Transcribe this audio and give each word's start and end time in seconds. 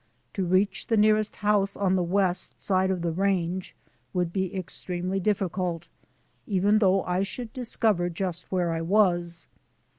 To 0.33 0.43
reach 0.47 0.87
the 0.87 0.97
nearest 0.97 1.35
house 1.35 1.77
on 1.77 1.95
the 1.95 2.01
west 2.01 2.59
side 2.59 2.89
of 2.89 3.03
the 3.03 3.11
range 3.11 3.75
would 4.15 4.33
be 4.33 4.55
extremely 4.57 5.19
difficult, 5.19 5.89
even 6.47 6.79
though 6.79 7.03
I 7.03 7.21
should 7.21 7.53
discover 7.53 8.09
just 8.09 8.51
where 8.51 8.73
I 8.73 8.81
was. 8.81 9.47